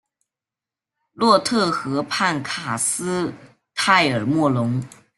[1.13, 3.31] 洛特河畔卡斯
[3.75, 4.81] 泰尔莫龙。